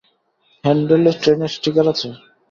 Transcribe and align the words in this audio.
হ্যান্ডেলে 0.63 1.11
ট্রেনের 1.21 1.51
স্টিকার 1.55 1.85
আছে? 1.93 2.09